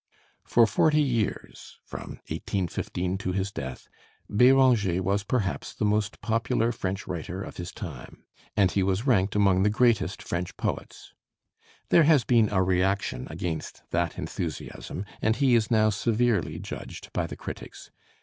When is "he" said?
8.71-8.81, 15.35-15.53